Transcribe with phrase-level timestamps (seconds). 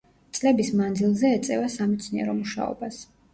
[0.35, 2.99] წლების მანძილზე ეწევა სამეცნიერო მუშაობას.